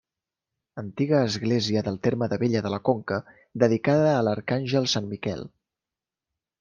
Antiga 0.81 1.17
església 1.25 1.83
del 1.87 1.99
terme 2.07 2.29
d'Abella 2.31 2.63
de 2.67 2.71
la 2.75 2.79
Conca 2.89 3.19
dedicada 3.65 4.09
a 4.15 4.25
l'arcàngel 4.29 4.89
sant 4.95 5.11
Miquel. 5.13 5.45